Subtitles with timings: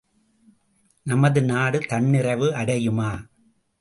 [1.05, 3.11] நமது நாடு தன்னிறைவு அடையுமா?